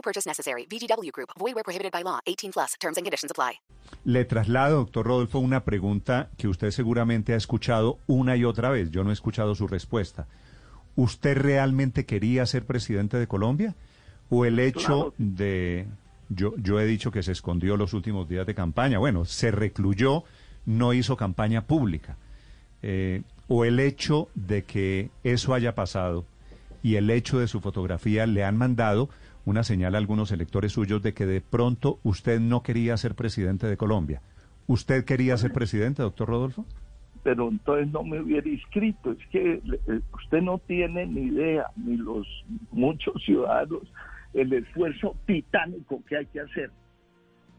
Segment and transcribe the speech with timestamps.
[0.00, 0.66] No purchase necessary.
[0.66, 1.28] VGW Group.
[1.38, 2.20] Void where prohibited by law.
[2.26, 2.74] 18 plus.
[2.80, 3.60] Terms and conditions apply.
[4.04, 8.90] Le traslado, doctor Rodolfo, una pregunta que usted seguramente ha escuchado una y otra vez.
[8.90, 10.26] Yo no he escuchado su respuesta.
[10.96, 13.74] ¿Usted realmente quería ser presidente de Colombia?
[14.30, 15.86] ¿O el hecho de...
[16.30, 18.98] Yo, yo he dicho que se escondió los últimos días de campaña.
[18.98, 20.24] Bueno, se recluyó,
[20.64, 22.16] no hizo campaña pública.
[22.82, 26.24] Eh, o el hecho de que eso haya pasado
[26.82, 29.08] y el hecho de su fotografía le han mandado
[29.44, 33.66] una señal a algunos electores suyos de que de pronto usted no quería ser presidente
[33.66, 34.20] de Colombia.
[34.66, 36.64] ¿Usted quería ser presidente, doctor Rodolfo?
[37.22, 39.12] Pero entonces no me hubiera inscrito.
[39.12, 42.26] Es que eh, usted no tiene ni idea, ni los
[42.70, 43.82] muchos ciudadanos,
[44.32, 46.70] el esfuerzo titánico que hay que hacer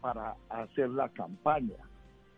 [0.00, 1.76] para hacer la campaña.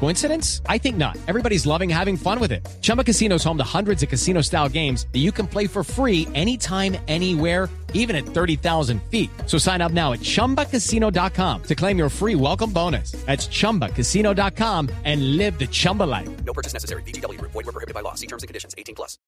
[0.00, 0.62] Coincidence?
[0.66, 1.16] I think not.
[1.28, 2.66] Everybody's loving having fun with it.
[2.80, 5.84] Chumba Casino is home to hundreds of casino style games that you can play for
[5.84, 9.30] free anytime, anywhere even at 30,000 feet.
[9.46, 13.12] So sign up now at ChumbaCasino.com to claim your free welcome bonus.
[13.12, 16.28] That's ChumbaCasino.com and live the Chumba life.
[16.44, 17.02] No purchase necessary.
[17.04, 17.52] VGW Group.
[17.52, 18.14] Void were prohibited by law.
[18.14, 18.74] See terms and conditions.
[18.76, 19.18] 18 plus.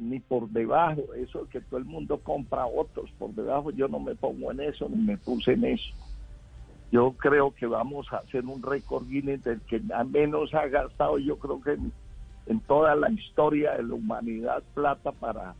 [0.00, 4.14] Ni por debajo, eso que todo el mundo compra otros, por debajo yo no me
[4.16, 5.92] pongo en eso, ni me puse en eso.
[6.92, 11.38] Yo creo que vamos a hacer un récord Guinness del que menos ha gastado, yo
[11.38, 11.78] creo que
[12.46, 15.54] en, toda la historia de la humanidad, plata para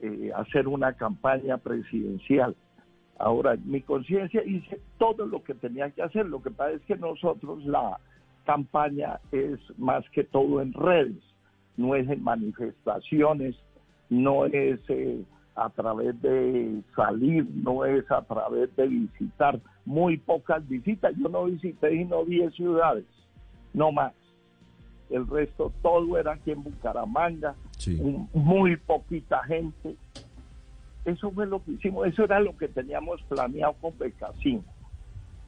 [0.00, 2.56] eh, hacer una campaña presidencial.
[3.18, 6.24] Ahora, mi conciencia hice todo lo que tenía que hacer.
[6.26, 8.00] Lo que pasa es que nosotros la
[8.46, 11.22] campaña es más que todo en redes,
[11.76, 13.54] no es en manifestaciones,
[14.08, 15.22] no es eh,
[15.56, 19.60] a través de salir, no es a través de visitar.
[19.84, 21.14] Muy pocas visitas.
[21.16, 23.04] Yo no visité y no 10 ciudades,
[23.72, 24.12] no más.
[25.10, 27.98] El resto todo era aquí en Bucaramanga, Sí.
[28.00, 29.96] un- muy poquita gente.
[31.04, 34.64] Eso fue lo que hicimos, eso era lo que teníamos planeado con Becasín.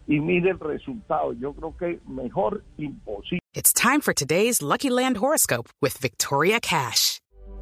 [0.07, 3.41] Y mire el resultado, yo creo que mejor imposible.
[3.55, 7.21] It's time for today's Lucky Land horoscope with Victoria Cash.